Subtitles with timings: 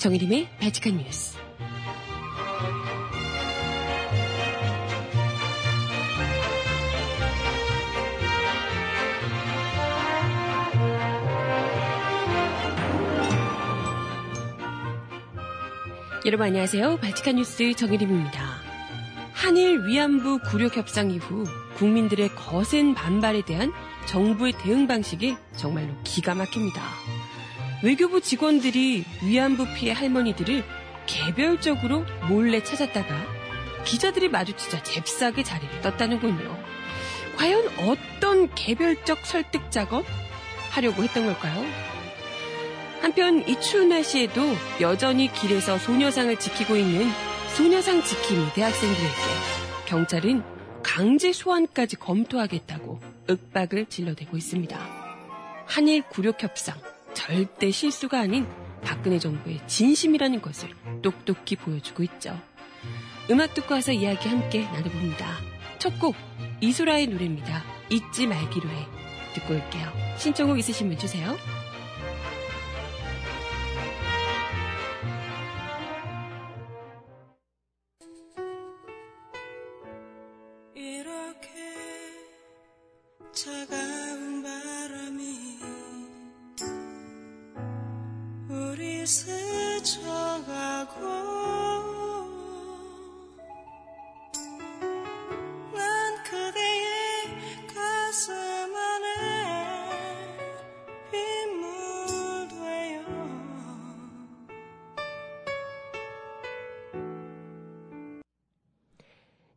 [0.00, 1.36] 정일림의 발칙한 뉴스.
[16.24, 16.96] 여러분 안녕하세요.
[16.96, 18.40] 발칙한 뉴스 정일림입니다.
[19.34, 21.44] 한일 위안부 굴욕 협상 이후
[21.76, 23.70] 국민들의 거센 반발에 대한
[24.06, 26.99] 정부의 대응 방식이 정말로 기가 막힙니다.
[27.82, 30.62] 외교부 직원들이 위안부 피해 할머니들을
[31.06, 33.40] 개별적으로 몰래 찾았다가
[33.84, 36.62] 기자들이 마주치자 잽싸게 자리를 떴다는군요.
[37.36, 40.04] 과연 어떤 개별적 설득 작업
[40.70, 41.64] 하려고 했던 걸까요?
[43.00, 44.42] 한편 이 추운 날씨에도
[44.82, 47.08] 여전히 길에서 소녀상을 지키고 있는
[47.56, 49.10] 소녀상 지킴이 대학생들에게
[49.86, 50.42] 경찰은
[50.82, 54.78] 강제 소환까지 검토하겠다고 윽박을 질러대고 있습니다.
[55.66, 56.76] 한일 굴욕 협상
[57.14, 58.46] 절대 실수가 아닌
[58.82, 60.70] 박근혜 정부의 진심이라는 것을
[61.02, 62.40] 똑똑히 보여주고 있죠.
[63.30, 65.26] 음악 듣고 와서 이야기 함께 나눠봅니다.
[65.78, 66.16] 첫 곡
[66.60, 67.62] 이소라의 노래입니다.
[67.88, 68.86] 잊지 말기로 해
[69.34, 69.92] 듣고 올게요.
[70.18, 71.36] 신청곡 있으신 분 주세요.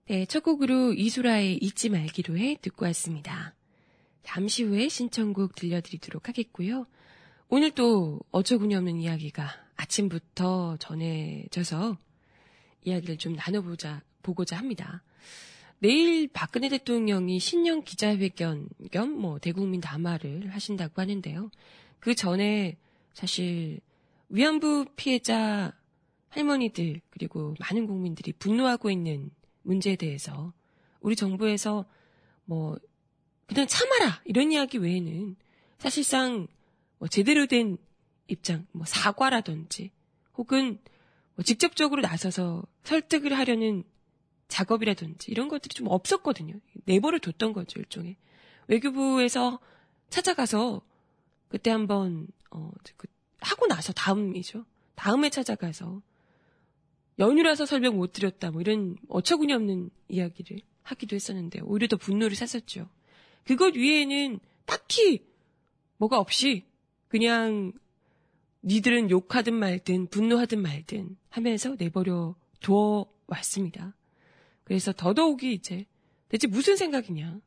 [0.05, 3.55] 네, 첫 곡으로 이소라의 잊지 말기로 해 듣고 왔습니다.
[4.23, 6.87] 잠시 후에 신청곡 들려드리도록 하겠고요.
[7.47, 9.47] 오늘 또 어처구니 없는 이야기가
[9.77, 11.97] 아침부터 전해져서
[12.83, 15.03] 이야기를 좀 나눠보자, 보고자 합니다.
[15.79, 21.49] 내일 박근혜 대통령이 신년 기자회견 겸 뭐 대국민 담화를 하신다고 하는데요.
[22.01, 22.75] 그 전에
[23.13, 23.79] 사실
[24.27, 25.73] 위안부 피해자
[26.27, 29.31] 할머니들 그리고 많은 국민들이 분노하고 있는
[29.63, 30.53] 문제에 대해서
[30.99, 31.85] 우리 정부에서
[32.45, 32.77] 뭐
[33.47, 35.35] 그냥 참아라 이런 이야기 외에는
[35.77, 36.47] 사실상
[36.97, 37.77] 뭐 제대로 된
[38.27, 39.91] 입장, 뭐 사과라든지
[40.35, 40.79] 혹은
[41.35, 43.83] 뭐 직접적으로 나서서 설득을 하려는
[44.47, 46.55] 작업이라든지 이런 것들이 좀 없었거든요.
[46.85, 48.17] 내버려 뒀던 거죠 일종의
[48.67, 49.59] 외교부에서
[50.09, 50.81] 찾아가서
[51.49, 53.07] 그때 한번 어, 그
[53.39, 54.65] 하고 나서 다음이죠.
[54.95, 56.01] 다음에 찾아가서
[57.19, 62.89] 연휴라서 설명 못 드렸다 뭐 이런 어처구니 없는 이야기를 하기도 했었는데 오히려 더 분노를 샀었죠.
[63.45, 65.25] 그것 위에는 딱히
[65.97, 66.65] 뭐가 없이
[67.07, 67.73] 그냥
[68.63, 73.95] 니들은 욕하든 말든 분노하든 말든 하면서 내버려 두어 왔습니다.
[74.63, 75.85] 그래서 더더욱이 이제
[76.29, 77.39] 대체 무슨 생각이냐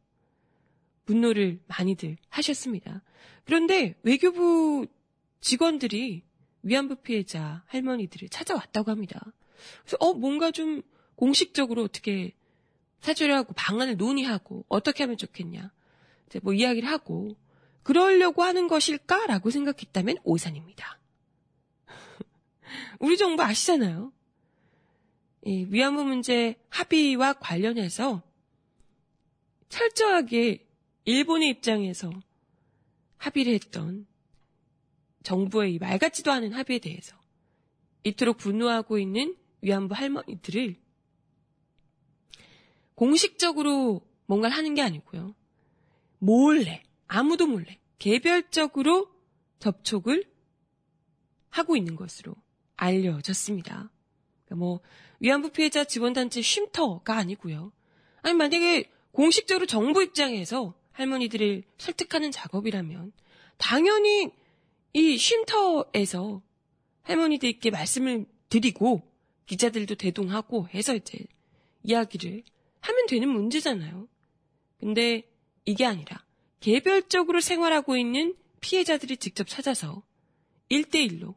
[1.06, 3.02] 분노를 많이들 하셨습니다.
[3.44, 4.86] 그런데 외교부
[5.40, 6.22] 직원들이
[6.62, 9.32] 위안부 피해자 할머니들을 찾아왔다고 합니다.
[9.82, 10.82] 그래서 어 뭔가 좀
[11.16, 12.34] 공식적으로 어떻게
[13.00, 15.72] 사주려고 방안을 논의하고 어떻게 하면 좋겠냐
[16.26, 17.36] 이제 뭐 이야기를 하고
[17.82, 20.98] 그러려고 하는 것일까라고 생각했다면 오산입니다.
[22.98, 24.12] 우리 정부 아시잖아요.
[25.44, 28.22] 이 위안부 문제 합의와 관련해서
[29.68, 30.66] 철저하게
[31.04, 32.10] 일본의 입장에서
[33.18, 34.06] 합의를 했던
[35.22, 37.16] 정부의 이말 같지도 않은 합의에 대해서
[38.02, 40.76] 이토록 분노하고 있는 위안부 할머니들을
[42.94, 45.34] 공식적으로 뭔가를 하는 게 아니고요.
[46.18, 49.08] 몰래, 아무도 몰래, 개별적으로
[49.58, 50.24] 접촉을
[51.50, 52.34] 하고 있는 것으로
[52.76, 53.90] 알려졌습니다.
[54.44, 54.80] 그러니까 뭐,
[55.20, 57.72] 위안부 피해자 지원단체 쉼터가 아니고요.
[58.22, 63.12] 아니, 만약에 공식적으로 정부 입장에서 할머니들을 설득하는 작업이라면,
[63.56, 64.30] 당연히
[64.92, 66.42] 이 쉼터에서
[67.02, 69.02] 할머니들께 말씀을 드리고,
[69.46, 71.18] 기자들도 대동하고 해서 이제
[71.82, 72.42] 이야기를
[72.80, 74.08] 하면 되는 문제잖아요.
[74.80, 75.22] 근데
[75.64, 76.24] 이게 아니라
[76.60, 80.02] 개별적으로 생활하고 있는 피해자들이 직접 찾아서
[80.70, 81.34] 1대1로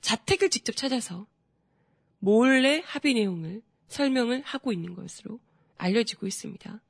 [0.00, 1.26] 자택을 직접 찾아서
[2.18, 5.38] 몰래 합의 내용을 설명을 하고 있는 것으로
[5.76, 6.80] 알려지고 있습니다.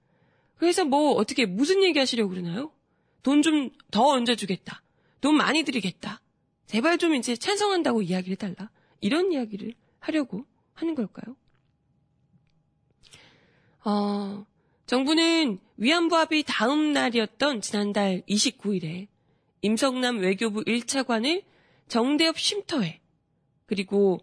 [0.57, 2.73] 그래서 뭐 어떻게 무슨 얘기 하시려고 그러나요?
[3.23, 4.83] 돈 좀 더 얹어주겠다.
[5.21, 6.21] 돈 많이 드리겠다.
[6.67, 8.71] 제발 좀 이제 찬성한다고 이야기를 해달라.
[9.01, 9.75] 이런 이야기를
[10.07, 10.45] 하려고
[10.75, 11.37] 하는 걸까요?
[13.85, 14.47] 어,
[14.87, 19.09] 정부는 위안부 합의 다음 날이었던 지난달 29일에
[19.63, 21.45] 임성남 외교부 1차관을
[21.89, 23.01] 정대협 쉼터에
[23.67, 24.21] 그리고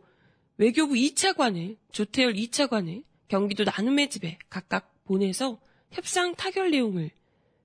[0.58, 5.60] 외교부 2차관을, 조태열 2차관을 경기도 나눔의 집에 각각 보내서
[5.92, 7.12] 협상 타결 내용을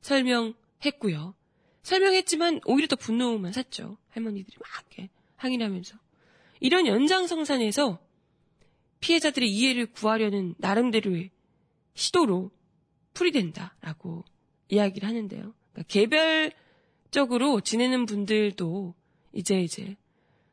[0.00, 1.34] 설명했고요.
[1.82, 3.96] 설명했지만 오히려 더 분노만 샀죠.
[4.10, 5.96] 할머니들이 막 이렇게 항의하면서.
[6.60, 8.00] 이런 연장성산에서
[9.00, 11.30] 피해자들의 이해를 구하려는 나름대로의
[11.94, 12.50] 시도로
[13.14, 14.24] 풀이된다라고
[14.68, 15.54] 이야기를 하는데요.
[15.72, 18.94] 그러니까 개별적으로 지내는 분들도
[19.32, 19.96] 이제 이제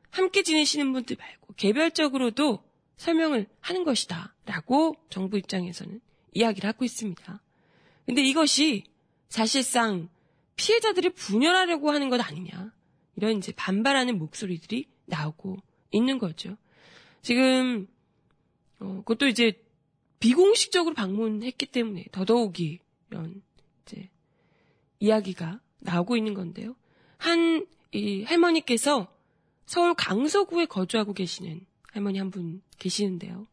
[0.09, 2.63] 함께 지내시는 분들 말고 개별적으로도
[2.97, 5.99] 설명을 하는 것이다라고 정부 입장에서는
[6.33, 7.41] 이야기를 하고 있습니다.
[8.05, 8.83] 근데 이것이
[9.27, 10.09] 사실상
[10.55, 12.73] 피해자들을 분열하려고 하는 것 아니냐.
[13.17, 15.57] 이런 이제 반발하는 목소리들이 나오고
[15.91, 16.57] 있는 거죠.
[17.21, 17.87] 지금,
[18.79, 19.53] 어, 그것도 이제
[20.19, 22.79] 비공식적으로 방문했기 때문에 더더욱이
[23.09, 23.41] 이런
[23.83, 24.09] 이제
[24.99, 26.75] 이야기가 나오고 있는 건데요.
[27.17, 29.07] 한 이 할머니께서
[29.65, 33.47] 서울 강서구에 거주하고 계시는 할머니 한 분 계시는데요.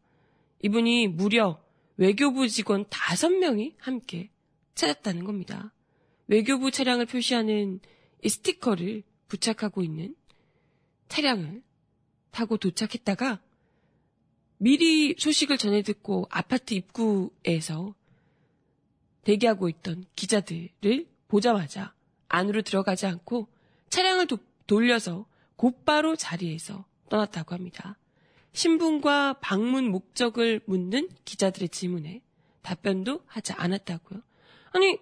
[0.61, 1.63] 이분이 무려
[1.95, 4.29] 외교부 직원 다섯 명이 함께
[4.75, 5.71] 찾았다는 겁니다.
[6.27, 7.79] 외교부 차량을 표시하는
[8.21, 10.13] 이 스티커를 부착하고 있는
[11.07, 11.63] 차량을
[12.31, 13.41] 타고 도착했다가
[14.63, 17.93] 미리 소식을 전해 듣고 아파트 입구에서
[19.25, 21.93] 대기하고 있던 기자들을 보자마자
[22.29, 23.49] 안으로 들어가지 않고
[23.89, 25.25] 차량을 도, 돌려서
[25.57, 27.99] 곧바로 자리에서 떠났다고 합니다.
[28.53, 32.21] 신분과 방문 목적을 묻는 기자들의 질문에
[32.61, 34.21] 답변도 하지 않았다고요.
[34.71, 34.97] 아니,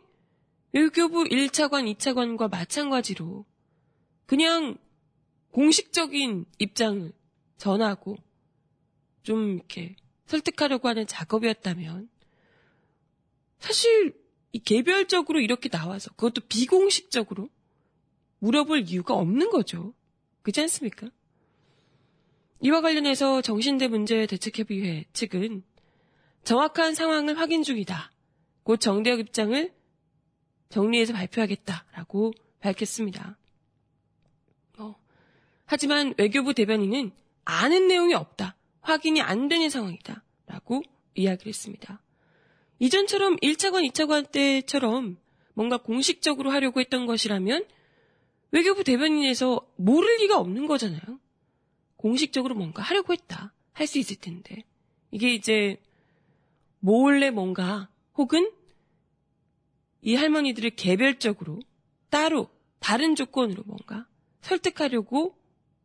[0.72, 3.46] 외교부 1차관, 2차관과 마찬가지로
[4.26, 4.80] 그냥
[5.52, 7.14] 공식적인 입장을
[7.58, 8.18] 전하고
[9.24, 9.96] 좀 이렇게
[10.26, 12.10] 설득하려고 하는 작업이었다면
[13.60, 14.20] 사실
[14.54, 17.50] 이 개별적으로 이렇게 나와서 그것도 비공식적으로
[18.40, 19.94] 물어볼 이유가 없는 거죠.
[20.42, 21.10] 그렇지 않습니까?
[22.60, 25.64] 이와 관련해서 정신대 문제 대책협의회 측은
[26.44, 28.12] 정확한 상황을 확인 중이다.
[28.64, 29.74] 곧 정대역 입장을
[30.70, 33.38] 정리해서 발표하겠다라고 밝혔습니다.
[34.78, 34.96] 어,
[35.66, 37.12] 하지만 외교부 대변인은
[37.46, 38.56] 아는 내용이 없다.
[38.82, 40.24] 확인이 안 되는 상황이다.
[40.48, 40.84] 라고
[41.16, 42.02] 이야기를 했습니다.
[42.80, 45.18] 이전처럼 1차관, 2차관 때처럼
[45.54, 47.66] 뭔가 공식적으로 하려고 했던 것이라면
[48.52, 51.02] 외교부 대변인에서 모를 리가 없는 거잖아요.
[51.96, 53.54] 공식적으로 뭔가 하려고 했다.
[53.74, 54.64] 할 수 있을 텐데.
[55.12, 55.82] 이게 이제
[56.80, 58.52] 몰래 뭔가 혹은
[60.02, 61.60] 이 할머니들을 개별적으로
[62.10, 62.50] 따로
[62.80, 64.08] 다른 조건으로 뭔가
[64.42, 65.38] 설득하려고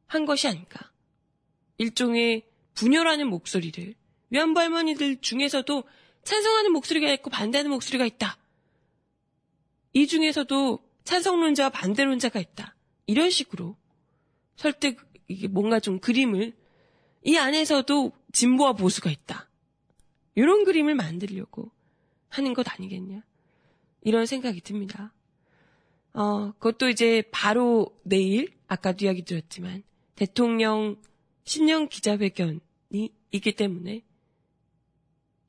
[0.07, 0.91] 한 것이 아닌가.
[1.79, 2.45] 일종의
[2.77, 3.95] 분열하는 목소리를
[4.31, 5.85] 위안부 할머니들 중에서도
[6.23, 8.39] 찬성하는 목소리가 있고 반대하는 목소리가 있다.
[9.93, 12.75] 이 중에서도 찬성론자와 반대론자가 있다.
[13.07, 13.77] 이런 식으로
[14.57, 16.53] 설득, 이게 뭔가 좀 그림을
[17.25, 19.49] 이 안에서도 진보와 보수가 있다.
[20.35, 21.71] 이런 그림을 만들려고
[22.29, 23.23] 하는 것 아니겠냐.
[24.03, 25.15] 이런 생각이 듭니다.
[26.13, 29.83] 어, 그것도 이제 바로 내일, 아까도 이야기 드렸지만,
[30.15, 30.97] 대통령
[31.45, 32.61] 신년 기자회견이
[33.33, 34.05] 있기 때문에,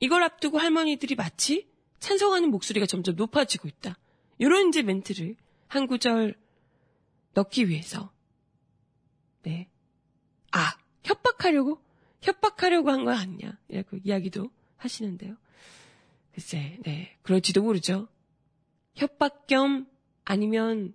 [0.00, 1.68] 이걸 앞두고 할머니들이 마치
[1.98, 3.98] 찬성하는 목소리가 점점 높아지고 있다.
[4.38, 6.34] 이런 이제 멘트를 한 구절
[7.34, 8.12] 넣기 위해서,
[9.42, 9.68] 네.
[10.52, 11.80] 아, 협박하려고?
[12.22, 13.58] 협박하려고 한 거 아니냐.
[13.68, 15.36] 이라고 이야기도 하시는데요.
[16.32, 17.16] 글쎄, 네.
[17.22, 18.08] 그럴지도 모르죠.
[18.94, 19.86] 협박 겸
[20.24, 20.94] 아니면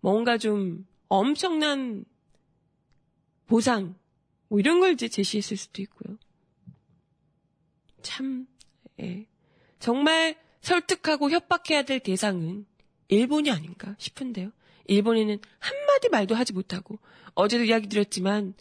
[0.00, 2.04] 뭔가 좀 엄청난
[3.46, 3.94] 보상,
[4.52, 6.18] 뭐 이런 걸 이제 제시했을 수도 있고요.
[8.02, 8.46] 참,
[9.00, 9.26] 예.
[9.78, 12.66] 정말 설득하고 협박해야 될 대상은
[13.08, 14.52] 일본이 아닌가 싶은데요.
[14.88, 16.98] 일본에는 한마디 말도 하지 못하고
[17.32, 18.52] 어제도 이야기 드렸지만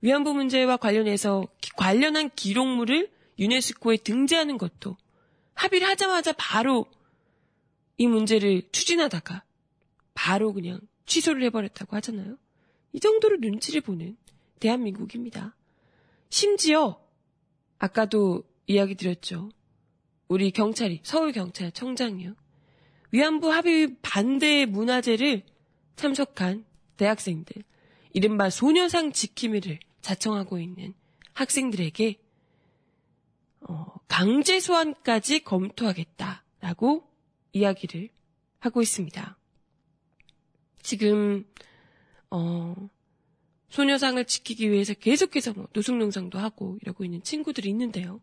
[0.00, 4.96] 위안부 문제와 관련해서 기, 관련한 기록물을 유네스코에 등재하는 것도
[5.52, 6.86] 합의를 하자마자 바로
[7.98, 9.44] 이 문제를 추진하다가
[10.14, 12.38] 바로 그냥 취소를 해버렸다고 하잖아요.
[12.94, 14.16] 이 정도로 눈치를 보는
[14.60, 15.56] 대한민국입니다.
[16.30, 17.00] 심지어
[17.78, 19.50] 아까도 이야기 드렸죠.
[20.28, 22.34] 우리 경찰이 서울경찰청장이요.
[23.12, 25.44] 위안부 합의 반대 문화제를
[25.96, 26.64] 참석한
[26.96, 27.62] 대학생들,
[28.12, 30.94] 이른바 소녀상 지킴이를 자청하고 있는
[31.34, 32.18] 학생들에게
[33.68, 37.08] 어, 강제 소환까지 검토하겠다라고
[37.52, 38.08] 이야기를
[38.58, 39.36] 하고 있습니다.
[40.82, 41.46] 지금
[42.30, 42.74] 어,
[43.74, 48.20] 소녀상을 지키기 위해서 계속해서 뭐 노숙농장도 하고 이러고 있는 친구들이 있는데요.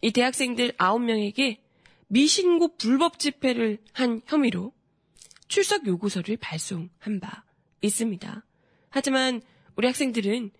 [0.00, 1.58] 이 대학생들 9명에게
[2.08, 4.72] 미신고 불법 집회를 한 혐의로
[5.48, 7.44] 출석 요구서를 발송한 바
[7.82, 8.42] 있습니다.
[8.88, 9.42] 하지만
[9.76, 10.50] 우리 학생들은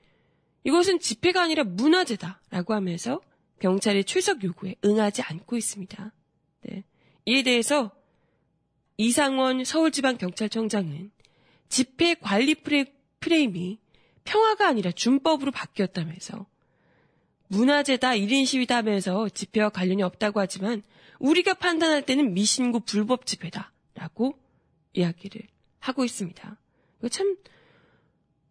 [0.65, 3.23] 이것은 집회가 아니라 문화재다라고 하면서
[3.61, 6.13] 경찰의 출석 요구에 응하지 않고 있습니다.
[6.67, 6.85] 네.
[7.25, 7.91] 이에 대해서
[8.99, 11.11] 이상원 서울지방경찰청장은
[11.71, 12.55] 집회 관리
[13.21, 13.79] 프레임이
[14.27, 16.47] 평화가 아니라 준법으로 바뀌었다면서
[17.49, 20.83] 문화재다 1인 시위다 하면서 집회와 관련이 없다고 하지만
[21.19, 24.39] 우리가 판단할 때는 미신고 불법 집회다라고
[24.93, 25.43] 이야기를
[25.79, 26.59] 하고 있습니다.
[27.11, 27.37] 참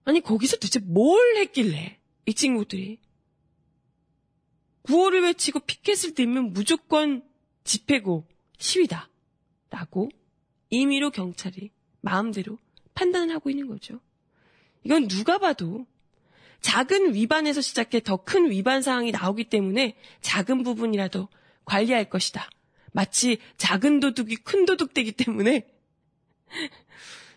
[0.05, 2.99] 아니 거기서 도대체 뭘 했길래 이 친구들이
[4.83, 7.23] 구호를 외치고 피켓을 들면 무조건
[7.63, 8.25] 집회고
[8.57, 9.09] 시위다
[9.69, 10.09] 라고
[10.69, 12.57] 임의로 경찰이 마음대로
[12.93, 13.99] 판단을 하고 있는 거죠.
[14.85, 15.85] 이건 누가 봐도
[16.61, 21.27] 작은 위반에서 시작해 더 큰 위반 사항이 나오기 때문에 작은 부분이라도
[21.65, 22.49] 관리할 것이다.
[22.91, 25.67] 마치 작은 도둑이 큰 도둑 되기 때문에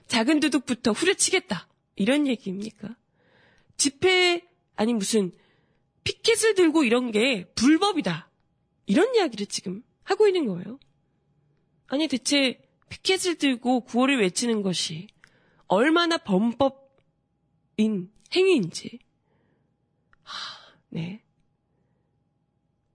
[0.07, 1.69] 작은 도둑부터 후려치겠다.
[1.97, 2.97] 이런 얘기입니까?
[3.77, 5.33] 집회 아니 무슨
[6.05, 8.31] 피켓을 들고 이런 게 불법이다.
[8.87, 10.79] 이런 이야기를 지금 하고 있는 거예요.
[11.87, 15.09] 아니 대체 피켓을 들고 구호를 외치는 것이
[15.67, 16.88] 얼마나 범법
[17.79, 18.99] 인 행위인지
[20.23, 20.35] 하,
[20.89, 21.23] 네.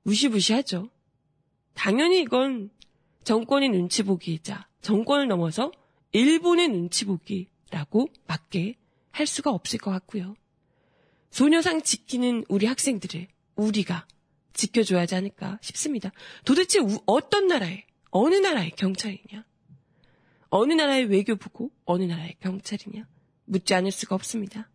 [0.04, 0.90] 무시무시하죠.
[1.74, 2.70] 당연히 이건
[3.24, 5.72] 정권의 눈치 보기이자 정권을 넘어서
[6.12, 8.76] 일본의 눈치 보기라고 밖에
[9.12, 10.36] 할 수가 없을 것 같고요.
[11.32, 14.06] 소녀상 지키는 우리 학생들을 우리가
[14.52, 16.12] 지켜줘야 하지 않을까 싶습니다.
[16.46, 19.46] 도대체 우, 어떤 나라의, 어느 나라의 경찰이냐?
[20.50, 23.08] 어느 나라의 외교부고 어느 나라의 경찰이냐?
[23.46, 24.70] 묻지 않을 수가 없습니다.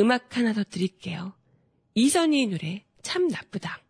[0.00, 1.32] 음악 하나 더 드릴게요.
[1.94, 3.80] 이선희의 노래 참 나쁘다.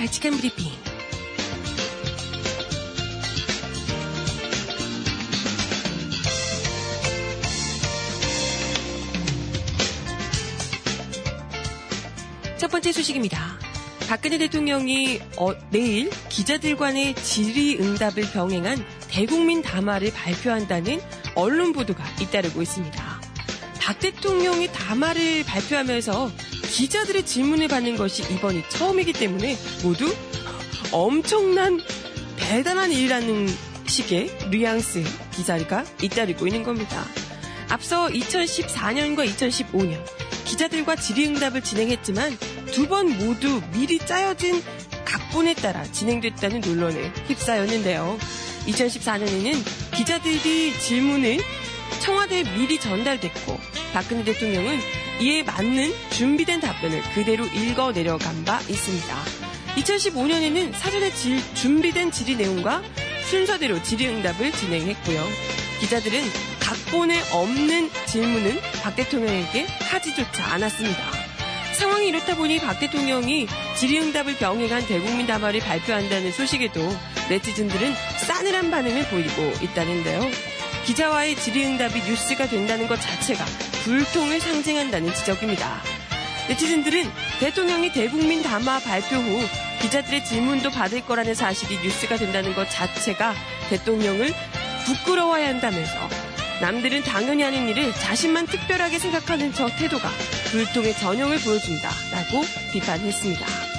[0.00, 0.72] 발칙한 브리핑.
[12.56, 13.58] 첫 번째 소식입니다.
[14.08, 21.02] 박근혜 대통령이 어, 내일 기자들 간의 질의응답을 병행한 대국민 담화를 발표한다는
[21.34, 23.20] 언론 보도가 잇따르고 있습니다.
[23.78, 26.30] 박 대통령이 담화를 발표하면서
[26.70, 30.14] 기자들의 질문을 받는 것이 이번이 처음이기 때문에 모두
[30.92, 31.80] 엄청난
[32.36, 33.48] 대단한 일이라는
[33.86, 35.02] 식의 뉘앙스
[35.34, 37.04] 기사가 잇따르고 있는 겁니다.
[37.68, 40.02] 앞서 2014년과 2015년
[40.44, 42.36] 기자들과 질의응답을 진행했지만
[42.72, 44.62] 두 번 모두 미리 짜여진
[45.04, 48.16] 각본에 따라 진행됐다는 논란에 휩싸였는데요.
[48.66, 51.38] 2014년에는 기자들이 질문을
[52.00, 53.58] 청와대에 미리 전달됐고
[53.92, 54.78] 박근혜 대통령은
[55.20, 59.16] 이에 맞는 준비된 답변을 그대로 읽어 내려간 바 있습니다.
[59.76, 62.82] 2015년에는 사전에 질, 준비된 질의 내용과
[63.28, 65.22] 순서대로 질의응답을 진행했고요.
[65.80, 66.22] 기자들은
[66.58, 70.98] 각본에 없는 질문은 박 대통령에게 하지조차 않았습니다.
[71.74, 73.46] 상황이 이렇다 보니 박 대통령이
[73.76, 76.80] 질의응답을 병행한 대국민 담화를 발표한다는 소식에도
[77.28, 77.94] 네티즌들은
[78.26, 80.22] 싸늘한 반응을 보이고 있다는데요.
[80.86, 83.44] 기자와의 질의응답이 뉴스가 된다는 것 자체가
[83.84, 85.82] 불통을 상징한다는 지적입니다.
[86.48, 89.40] 네티즌들은 대통령이 대국민 담화 발표 후
[89.80, 93.34] 기자들의 질문도 받을 거라는 사실이 뉴스가 된다는 것 자체가
[93.70, 94.32] 대통령을
[94.84, 95.94] 부끄러워야 한다면서
[96.60, 100.10] 남들은 당연히 하는 일을 자신만 특별하게 생각하는 저 태도가
[100.50, 103.69] 불통의 전형을 보여준다 라고 비판했습니다.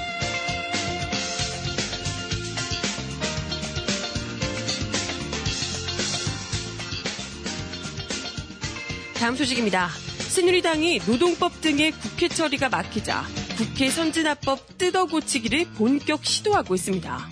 [9.21, 9.87] 다음 소식입니다.
[10.17, 13.23] 새누리당이 노동법 등의 국회 처리가 막히자
[13.55, 17.29] 국회 선진화법 뜯어고치기를 본격 시도하고 있습니다.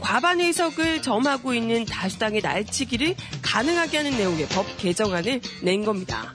[0.00, 6.32] 과반 의석을 점하고 있는 다수당의 날치기를 가능하게 하는 내용의 법 개정안을 낸 겁니다.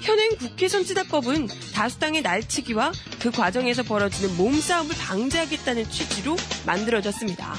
[0.00, 6.36] 현행 국회 선진화법은 다수당의 날치기와 그 과정에서 벌어지는 몸싸움을 방지하겠다는 취지로
[6.66, 7.54] 만들어졌습니다.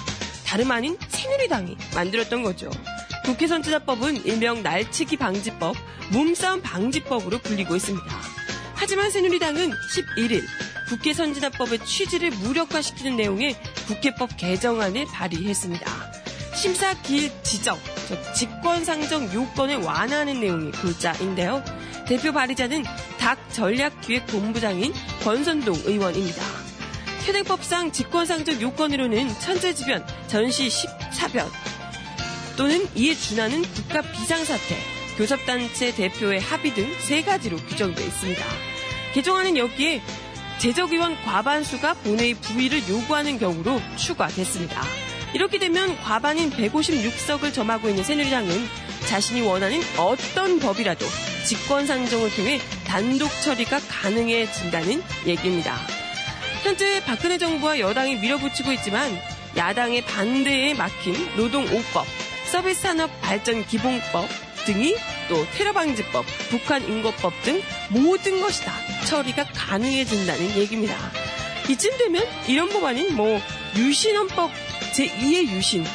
[0.45, 2.69] 다름 아닌 새누리당이 만들었던 거죠.
[3.25, 5.75] 국회 선진화법은 일명 날치기 방지법,
[6.11, 8.05] 몸싸움 방지법으로 불리고 있습니다.
[8.75, 10.41] 하지만 새누리당은 11일
[10.87, 13.55] 국회 선진화법의 취지를 무력화시키는 내용의
[13.87, 15.85] 국회법 개정안을 발의했습니다.
[16.55, 21.63] 심사 길 지정, 즉 직권상정 요건을 완화하는 내용이 골자인데요.
[22.07, 22.83] 대표 발의자는
[23.19, 26.41] 닭 전략기획본부장인 권선동 의원입니다.
[27.25, 31.47] 현행법상 직권상정 요건으로는 천재지변, 전시 14변
[32.59, 34.75] 또는 이에 준하는 국가 비상사태,
[35.17, 38.45] 교섭단체 대표의 합의 등 세 가지로 규정되어 있습니다.
[39.13, 40.01] 개정안은 여기에
[40.57, 44.83] 재적의원 과반수가 본회의 부의를 요구하는 경우로 추가됐습니다.
[45.33, 48.67] 이렇게 되면 과반인 156석을 점하고 있는 새누리당은
[49.07, 51.05] 자신이 원하는 어떤 법이라도
[51.45, 55.77] 직권상정을 통해 단독 처리가 가능해진다는 얘기입니다.
[56.63, 59.17] 현재 박근혜 정부와 여당이 밀어붙이고 있지만
[59.55, 62.03] 야당의 반대에 막힌 노동 5법,
[62.49, 64.27] 서비스 산업 발전 기본법
[64.65, 64.95] 등이
[65.29, 68.73] 또 테러 방지법, 북한 인거법 등 모든 것이 다
[69.05, 70.95] 처리가 가능해진다는 얘기입니다.
[71.69, 73.39] 이쯤 되면 이런 법안인 뭐
[73.75, 74.49] 유신헌법
[74.93, 75.85] 제2의 유신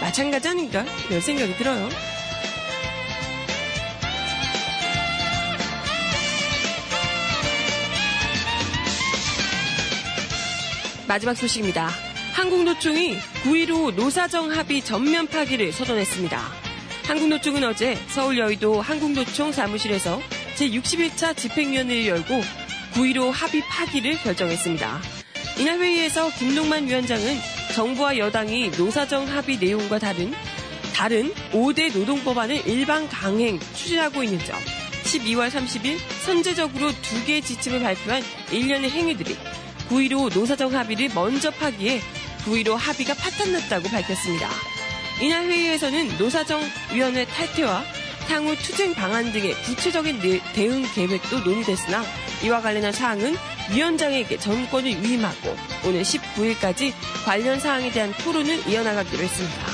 [0.00, 1.88] 마찬가지 아닌가 이런 생각이 들어요.
[11.08, 11.90] 마지막 소식입니다.
[12.34, 16.38] 한국노총이 9.15 노사정 합의 전면 파기를 선언했습니다.
[17.04, 20.20] 한국노총은 어제 서울 여의도 한국노총 사무실에서
[20.56, 22.40] 제61차 집행위원회를 열고
[22.92, 25.00] 9.15 합의 파기를 결정했습니다.
[25.58, 27.38] 이날 회의에서 김동만 위원장은
[27.74, 30.34] 정부와 여당이 노사정 합의 내용과 다른
[30.94, 34.58] 다른 5대 노동법안을 일반 강행 추진하고 있는 점,
[35.04, 39.34] 12월 30일 선제적으로 두 개의 지침을 발표한 일련의 행위들이
[39.88, 42.00] 9.15 노사정 합의를 먼저 파기해
[42.44, 44.48] 9.15 합의가 파탄났다고 밝혔습니다.
[45.20, 47.84] 이날 회의에서는 노사정위원회 탈퇴와
[48.28, 50.20] 향후 투쟁 방안 등의 구체적인
[50.54, 52.04] 대응 계획도 논의됐으나
[52.44, 53.36] 이와 관련한 사항은
[53.72, 56.92] 위원장에게 전권을 위임하고 오늘 19일까지
[57.24, 59.69] 관련 사항에 대한 토론을 이어나가기로 했습니다.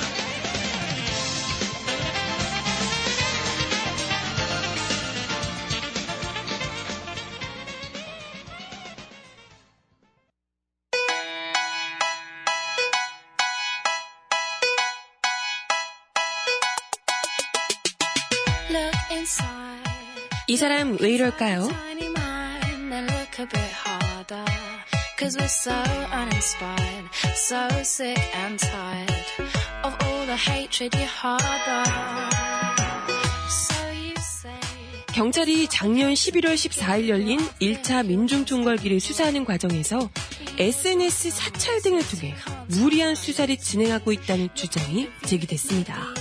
[20.49, 21.69] 이 사람 왜 이럴까요?
[25.19, 25.73] Cause we're so
[26.13, 29.11] uninspired, so sick and tired
[29.83, 31.85] of all the hatred you harbor.
[33.49, 34.53] So you say.
[35.15, 40.11] 경찰이 작년 11월 14일 열린 1차 민중총궐기를 수사하는 과정에서
[40.59, 42.35] SNS 사찰 등을 통해
[42.69, 46.15] 무리한 수사를 진행하고 있다는 주장이 제기됐습니다.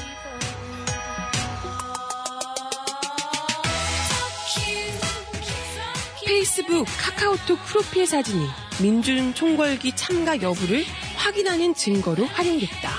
[6.56, 8.48] 페이스북, 카카오톡 프로필 사진이
[8.82, 10.86] 민준 총궐기 참가 여부를
[11.18, 12.91] 확인하는 증거로 활용됐다.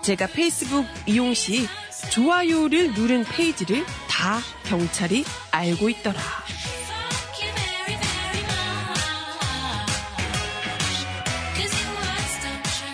[0.00, 1.66] 제가 페이스북 이용 시
[2.12, 6.20] 좋아요를 누른 페이지를 다 경찰이 알고 있더라.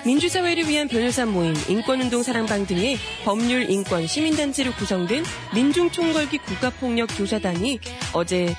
[0.05, 7.81] 민주사회를 위한 변호사 모임, 인권운동 사랑방 등의 법률, 인권, 시민단체로 구성된 민중총궐기 국가폭력조사단이
[8.13, 8.55] 어제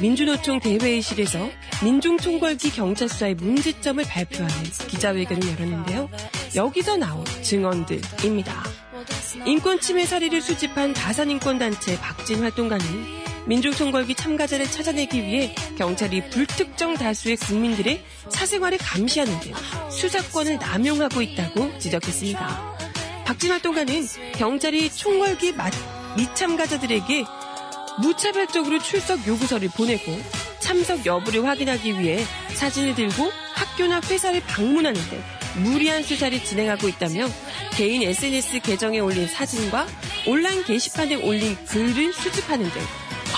[0.00, 1.50] 민주노총 대회의실에서
[1.82, 4.56] 민중총궐기 경찰서의 문제점을 발표하는
[4.88, 6.08] 기자회견을 열었는데요.
[6.54, 8.64] 여기서 나온 증언들입니다.
[9.46, 18.02] 인권 침해 사례를 수집한 다산인권단체 박진 활동가는 민중총궐기 참가자를 찾아내기 위해 경찰이 불특정 다수의 국민들의
[18.30, 19.52] 사생활을 감시하는 등
[19.90, 22.74] 수사권을 남용하고 있다고 지적했습니다.
[23.26, 25.54] 박진 활동가는 경찰이 총궐기
[26.16, 27.24] 미참가자들에게
[28.00, 30.18] 무차별적으로 출석 요구서를 보내고
[30.60, 35.22] 참석 여부를 확인하기 위해 사진을 들고 학교나 회사를 방문하는 등
[35.56, 37.28] 무리한 수사를 진행하고 있다며
[37.76, 39.86] 개인 SNS 계정에 올린 사진과
[40.26, 42.80] 온라인 게시판에 올린 글을 수집하는 등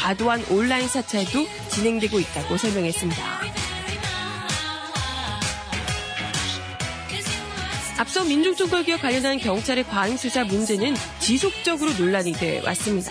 [0.07, 3.41] 과도한 온라인 사찰도 진행되고 있다고 설명했습니다.
[7.99, 13.11] 앞서 민중총궐기와 관련한 경찰의 과잉 수사 문제는 지속적으로 논란이 돼 왔습니다.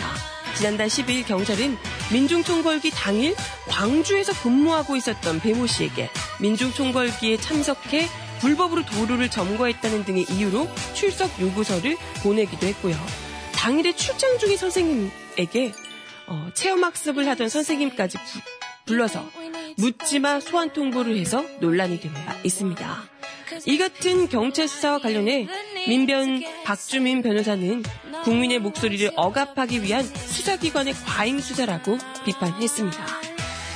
[0.55, 1.75] 지난달 10일 경찰은
[2.13, 3.35] 민중총궐기 당일
[3.67, 8.07] 광주에서 근무하고 있었던 배모 씨에게 민중총궐기에 참석해
[8.39, 12.95] 불법으로 도로를 점거했다는 등의 이유로 출석 요구서를 보내기도 했고요.
[13.53, 15.73] 당일에 출장 중인 선생님에게
[16.27, 18.23] 어, 체험학습을 하던 선생님까지 부,
[18.85, 19.29] 불러서
[19.77, 23.03] 묻지마 소환 통보를 해서 논란이 되고 있습니다.
[23.65, 25.47] 이 같은 경찰 수사와 관련해
[25.87, 27.83] 민변 박주민 변호사는
[28.23, 33.05] 국민의 목소리를 억압하기 위한 수사기관의 과잉 수사라고 비판했습니다.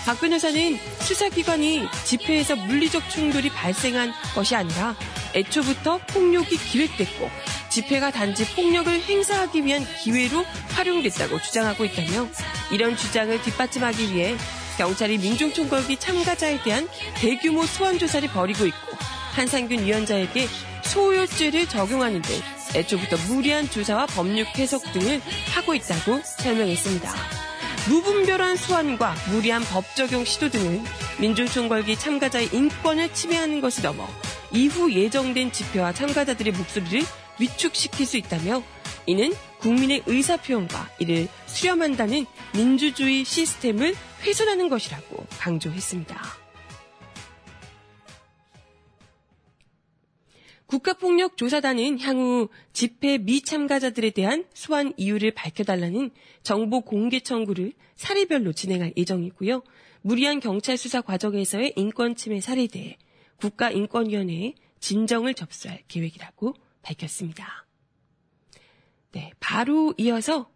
[0.05, 4.95] 박 변호사는 수사기관이 집회에서 물리적 충돌이 발생한 것이 아니라
[5.33, 7.29] 애초부터 폭력이 기획됐고
[7.69, 12.27] 집회가 단지 폭력을 행사하기 위한 기회로 활용됐다고 주장하고 있다며
[12.71, 14.35] 이런 주장을 뒷받침하기 위해
[14.77, 18.97] 경찰이 민중총궐기 참가자에 대한 대규모 소환 조사를 벌이고 있고
[19.33, 20.47] 한상균 위원장에게
[20.83, 22.35] 소요죄를 적용하는 등
[22.75, 25.21] 애초부터 무리한 조사와 법률 해석 등을
[25.53, 27.13] 하고 있다고 설명했습니다.
[27.89, 30.83] 무분별한 소환과 무리한 법 적용 시도 등은
[31.19, 34.07] 민중총궐기 참가자의 인권을 침해하는 것이 넘어
[34.53, 37.01] 이후 예정된 집회와 참가자들의 목소리를
[37.39, 38.63] 위축시킬 수 있다며
[39.05, 46.21] 이는 국민의 의사표현과 이를 수렴한다는 민주주의 시스템을 훼손하는 것이라고 강조했습니다.
[50.67, 56.11] 국가폭력조사단은 향후 집회 미참가자들에 대한 소환 이유를 밝혀달라는
[56.43, 59.63] 정보 공개 청구를 사례별로 진행할 예정이고요.
[60.01, 62.97] 무리한 경찰 수사 과정에서의 인권 침해 사례에 대해
[63.39, 67.65] 국가인권위원회에 진정을 접수할 계획이라고 밝혔습니다.
[69.11, 70.49] 네, 바로 이어서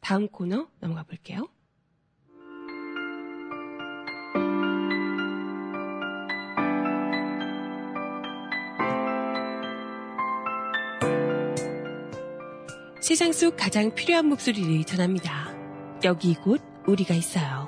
[0.00, 1.48] 다음 코너 넘어가 볼게요.
[13.00, 15.52] 세상 속 가장 필요한 목소리를 전합니다.
[16.04, 17.59] 여기 곧 우리가 있어요.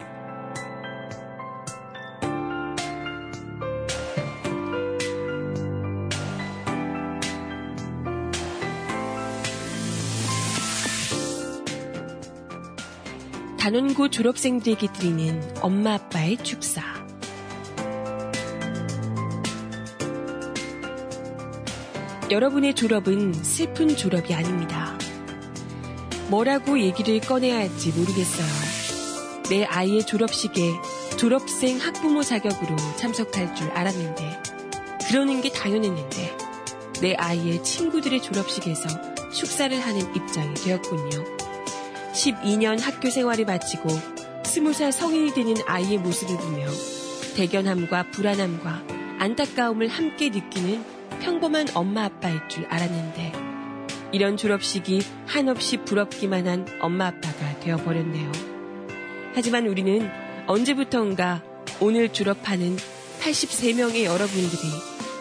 [13.63, 16.83] 단원고 졸업생들에게 드리는 엄마 아빠의 축사.
[22.29, 24.99] 여러분의 졸업은 슬픈 졸업이 아닙니다.
[26.29, 28.49] 뭐라고 얘기를 꺼내야 할지 모르겠어요.
[29.49, 30.73] 내 아이의 졸업식에
[31.17, 34.43] 졸업생 학부모 자격으로 참석할 줄 알았는데,
[35.09, 36.37] 그러는 게 당연했는데,
[37.01, 38.89] 내 아이의 친구들의 졸업식에서
[39.31, 41.42] 축사를 하는 입장이 되었군요.
[42.13, 43.89] 12년 학교 생활을 마치고
[44.43, 46.67] 20살 성인이 되는 아이의 모습을 보며
[47.37, 48.83] 대견함과 불안함과
[49.19, 50.85] 안타까움을 함께 느끼는
[51.21, 53.33] 평범한 엄마 아빠일 줄 알았는데
[54.13, 58.31] 이런 졸업식이 한없이 부럽기만 한 엄마 아빠가 되어버렸네요.
[59.35, 60.11] 하지만 우리는
[60.47, 61.43] 언제부턴가
[61.81, 62.77] 오늘 졸업하는
[63.21, 64.63] 83명의 여러분들이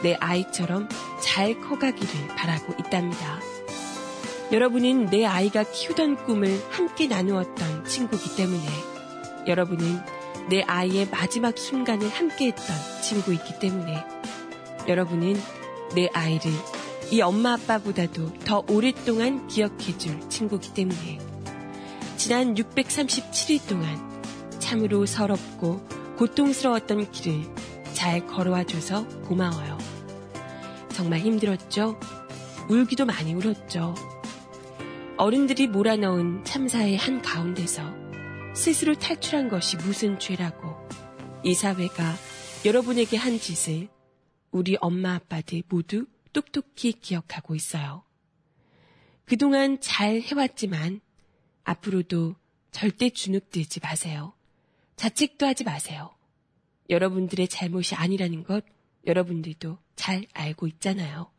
[0.04, 0.89] 내 아이처럼
[1.21, 3.39] 잘 커가기를 바라고 있답니다.
[4.52, 8.68] 여러분은 내 아이가 키우던 꿈을 함께 나누었던 친구이기 때문에
[9.48, 10.02] 여러분은
[10.50, 14.04] 내 아이의 마지막 순간을 함께 했던 친구이기 때문에
[14.90, 15.36] 여러분은
[15.96, 16.52] 내 아이를
[17.12, 21.20] 이 엄마 아빠보다도 더 오랫동안 기억해줄 친구이기 때문에
[22.18, 24.12] 지난 637일 동안
[24.60, 25.82] 참으로 서럽고
[26.18, 27.46] 고통스러웠던 길을
[27.94, 29.78] 잘 걸어와줘서 고마워요.
[30.90, 31.98] 정말 힘들었죠?
[32.70, 33.96] 울기도 많이 울었죠.
[35.22, 37.84] 어른들이 몰아넣은 참사의 한 가운데서
[38.56, 40.76] 스스로 탈출한 것이 무슨 죄라고
[41.44, 42.16] 이 사회가
[42.66, 43.88] 여러분에게 한 짓을
[44.50, 48.04] 우리 엄마 아빠들 모두 똑똑히 기억하고 있어요.
[49.26, 51.02] 그동안 잘 해왔지만
[51.66, 52.34] 앞으로도
[52.72, 54.34] 절대 주눅들지 마세요.
[54.96, 56.16] 자책도 하지 마세요.
[56.90, 58.66] 여러분들의 잘못이 아니라는 것
[59.06, 61.30] 여러분들도 잘 알고 있잖아요.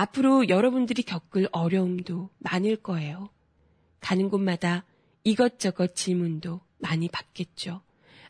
[0.00, 3.28] 앞으로 여러분들이 겪을 어려움도 많을 거예요.
[4.00, 4.86] 가는 곳마다
[5.24, 7.82] 이것저것 질문도 많이 받겠죠.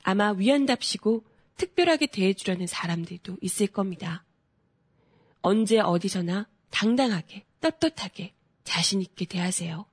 [0.02, 1.24] 아마 위안답시고
[1.56, 4.24] 특별하게 대해주려는 사람들도 있을 겁니다.
[5.42, 9.86] 언제 어디서나 당당하게, 떳떳하게, 자신있게 대하세요.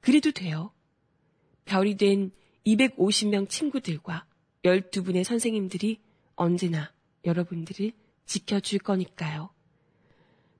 [0.00, 0.70] 그래도 돼요.
[1.64, 2.30] 별이 된
[2.64, 4.26] 250명 친구들과
[4.64, 5.98] 12분의 선생님들이
[6.36, 6.92] 언제나
[7.24, 7.90] 여러분들을
[8.26, 9.55] 지켜줄 거니까요.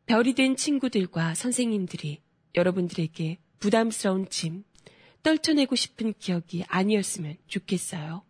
[0.06, 2.20] 별이 된 친구들과 선생님들이
[2.54, 4.62] 여러분들에게 부담스러운 짐,
[5.24, 8.22] 떨쳐내고 싶은 기억이 아니었으면 좋겠어요.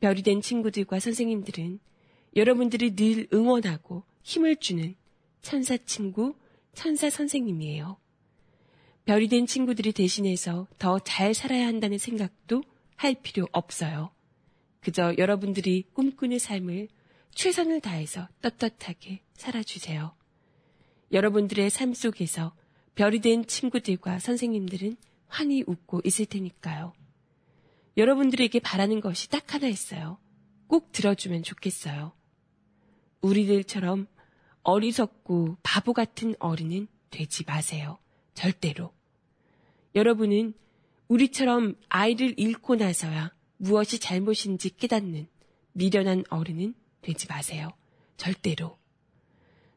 [0.00, 1.78] 별이 된 친구들과 선생님들은
[2.34, 4.96] 여러분들이 늘 응원하고 힘을 주는
[5.42, 6.34] 천사 친구,
[6.74, 7.96] 천사 선생님이에요.
[9.04, 12.64] 별이 된 친구들이 대신해서 더 잘 살아야 한다는 생각도
[12.96, 14.10] 할 필요 없어요.
[14.80, 16.88] 그저 여러분들이 꿈꾸는 삶을
[17.34, 20.19] 최선을 다해서 떳떳하게 살아주세요.
[21.12, 22.54] 여러분들의 삶 속에서
[22.94, 24.96] 별이 된 친구들과 선생님들은
[25.26, 26.92] 환히 웃고 있을 테니까요.
[27.96, 30.18] 여러분들에게 바라는 것이 딱 하나 있어요.
[30.66, 32.12] 꼭 들어주면 좋겠어요.
[33.20, 34.06] 우리들처럼
[34.62, 37.98] 어리석고 바보 같은 어른은 되지 마세요.
[38.34, 38.92] 절대로.
[39.94, 40.54] 여러분은
[41.08, 45.26] 우리처럼 아이를 잃고 나서야 무엇이 잘못인지 깨닫는
[45.72, 47.70] 미련한 어른은 되지 마세요.
[48.16, 48.79] 절대로.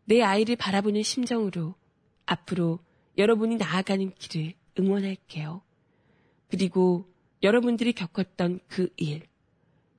[0.06, 1.76] 내 아이를 바라보는 심정으로
[2.26, 2.80] 앞으로
[3.18, 5.62] 여러분이 나아가는 길을 응원할게요.
[6.50, 7.12] 그리고
[7.42, 9.28] 여러분들이 겪었던 그 일,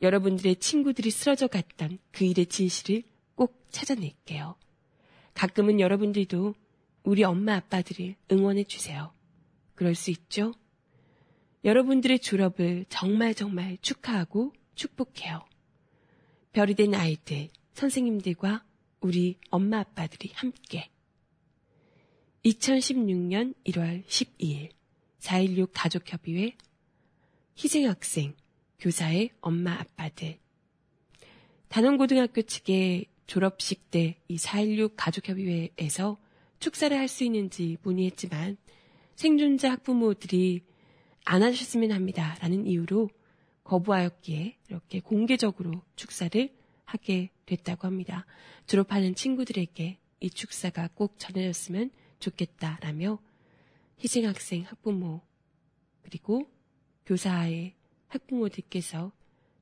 [0.02, 3.02] 여러분들의 친구들이 쓰러져 갔던 그 일의 진실을
[3.34, 4.56] 꼭 찾아낼게요.
[5.34, 6.54] 가끔은 여러분들도
[7.04, 9.12] 우리 엄마 아빠들을 응원해 주세요.
[9.74, 10.52] 그럴 수 있죠?
[11.64, 15.44] 여러분들의 졸업을 정말 정말 축하하고 축복해요.
[16.52, 18.64] 별이 된 아이들, 선생님들과
[19.04, 20.90] 우리 엄마 아빠들이 함께
[22.42, 24.70] 2016년 1월 12일
[25.20, 26.56] 4.16 가족협의회
[27.62, 28.34] 희생학생,
[28.78, 30.38] 교사의 엄마 아빠들
[31.68, 36.18] 단원고등학교 측의 졸업식 때 이 4.16 가족협의회에서
[36.58, 38.56] 축사를 할 수 있는지 문의했지만
[39.16, 40.62] 생존자 학부모들이
[41.26, 42.38] 안 하셨으면 합니다.
[42.40, 43.10] 라는 이유로
[43.64, 48.26] 거부하였기에 이렇게 공개적으로 축사를 하게 됐다고 합니다.
[48.66, 53.18] 졸업하는 친구들에게 이 축사가 꼭 전해졌으면 좋겠다라며
[54.02, 55.20] 희생학생 학부모
[56.02, 56.48] 그리고
[57.06, 57.74] 교사의
[58.08, 59.12] 학부모들께서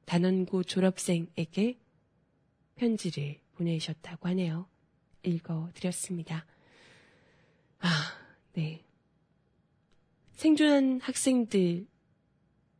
[0.04, 1.78] 단원고 졸업생에게
[2.76, 4.68] 편지를 보내셨다고 하네요.
[5.22, 6.44] 읽어드렸습니다.
[7.80, 7.88] 아,
[8.54, 8.84] 네.
[10.32, 11.86] 생존한 학생들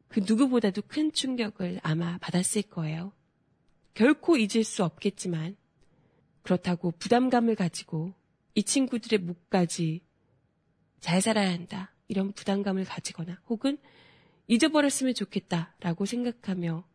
[0.08, 3.12] 그 누구보다도 큰 충격을 아마 받았을 거예요.
[3.94, 5.56] 결코 잊을 수 없겠지만
[6.42, 8.14] 그렇다고 부담감을 가지고
[8.54, 10.02] 이 친구들의 목까지
[11.00, 11.94] 잘 살아야 한다.
[12.08, 13.78] 이런 부담감을 가지거나 혹은
[14.46, 16.86] 잊어버렸으면 좋겠다라고 생각하며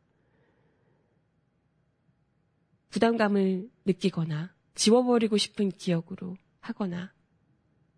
[2.90, 7.14] 부담감을 느끼거나 지워버리고 싶은 기억으로 하거나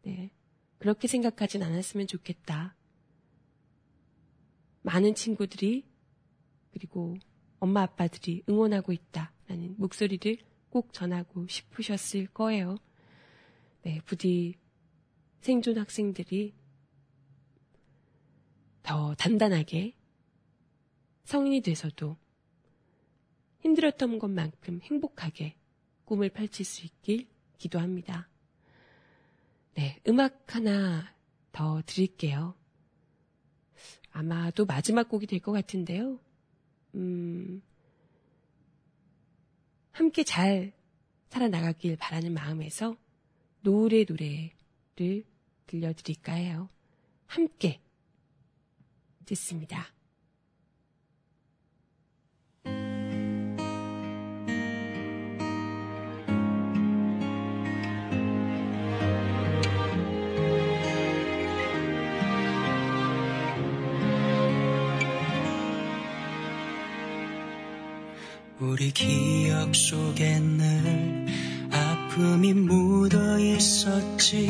[0.04, 0.32] 네,
[0.78, 2.76] 그렇게 생각하진 않았으면 좋겠다.
[4.82, 5.86] 많은 친구들이
[6.72, 7.18] 그리고
[7.60, 10.38] 엄마 아빠들이 응원하고 있다라는 목소리를
[10.70, 12.78] 꼭 전하고 싶으셨을 거예요.
[13.84, 14.56] 네, 부디
[15.42, 16.54] 생존 학생들이
[18.84, 19.96] 더 단단하게
[21.24, 22.18] 성인이 돼서도
[23.60, 25.56] 힘들었던 것만큼 행복하게
[26.06, 28.30] 꿈을 펼칠 수 있길 기도합니다.
[29.76, 31.14] 네, 음악 하나
[31.52, 32.56] 더 드릴게요.
[34.12, 36.20] 아마도 마지막 곡이 될 것 같은데요.
[36.96, 37.62] 음,
[39.92, 40.72] 함께 잘
[41.30, 42.96] 살아나가길 바라는 마음에서
[43.62, 45.26] 노래 노래를
[45.68, 46.70] 들려드릴까 해요.
[47.28, 47.82] 함께
[49.26, 49.94] 듣습니다.
[68.62, 71.26] 우리 기억 속에 늘
[71.72, 74.50] 아픔이 묻어 있었지.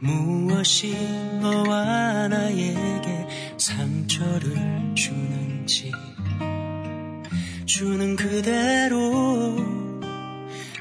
[0.00, 0.96] 무엇이
[1.40, 5.92] 너와 나에게 상처를 주는지.
[7.66, 9.56] 주는 그대로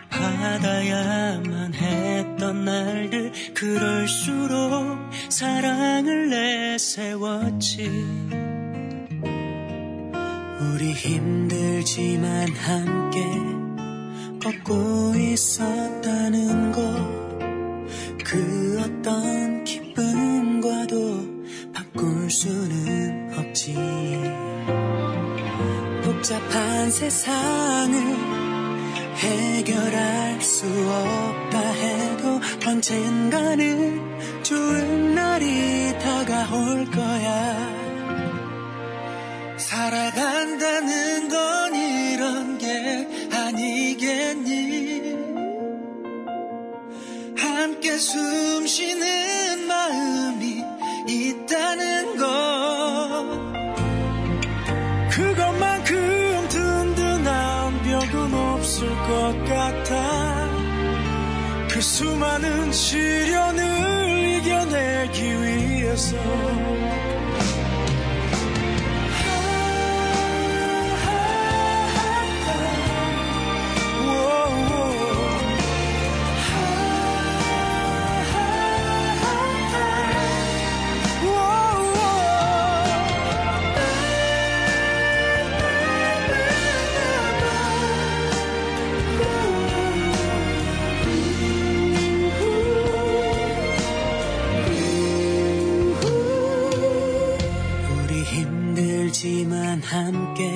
[0.09, 3.31] 받아야만 했던 날들.
[3.53, 4.97] 그럴수록
[5.29, 8.42] 사랑을 내세웠지
[10.93, 13.19] 힘들지만 함께
[14.41, 17.23] 걷고 있었다는 것
[18.33, 20.95] 그 어떤 기쁨과도
[21.71, 23.75] 바꿀 수는 없지.
[26.03, 27.93] 복잡한 세상을
[29.17, 34.01] 해결할 수 없다 해도 언젠가는
[34.41, 37.82] 좋은 날이 다가올 거야
[39.73, 45.15] 살아간다는 건 이런 게 아니겠니?
[47.35, 50.63] 함께 숨 쉬는 마음이
[51.07, 53.53] 있다는 것.
[55.09, 60.49] 그것만큼 든든한 벽은 없을 것 같아.
[61.71, 66.15] 그 수많은 시련을 이겨내기 위해서
[100.33, 100.51] 함께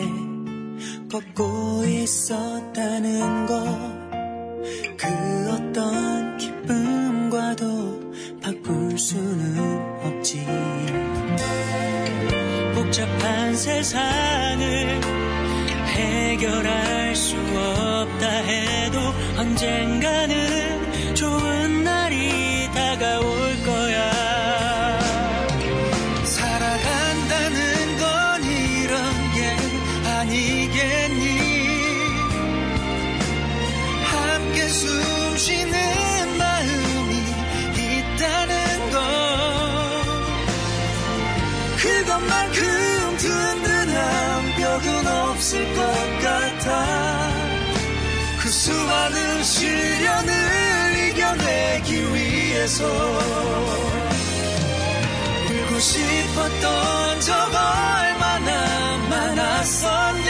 [1.12, 3.63] 걷고 있었다는 것.
[4.98, 8.02] 그 어떤 기쁨과도
[8.42, 10.46] 바꿀 수는 없지.
[12.74, 15.02] 복잡한 세상을
[15.86, 19.00] 해결할 수 없다 해도
[19.38, 21.57] 언젠가는 좋은
[46.67, 47.30] 같아.
[48.39, 52.86] 그 수많은 시련을 이겨내기 위해서
[55.49, 60.27] 울고 싶었던 적 얼마나 많았었니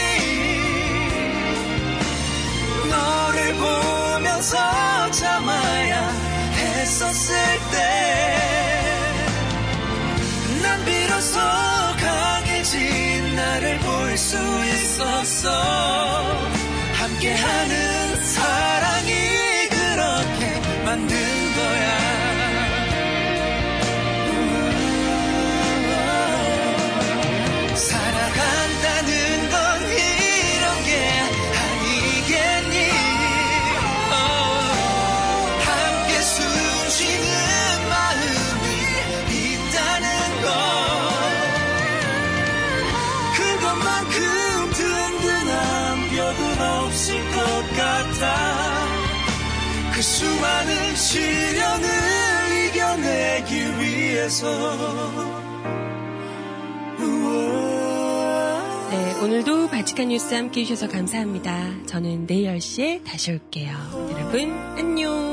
[2.89, 6.09] 너를 보면서 참아야
[6.55, 7.35] 했었을
[7.71, 8.46] 때
[14.27, 16.56] 수 있었어
[54.27, 54.33] 네,
[59.23, 61.85] 오늘도 바치칸 뉴스 함께 해주셔서 감사합니다.
[61.85, 63.73] 저는 내일 10시에 다시 올게요.
[64.11, 65.26] 여러분, 안녕!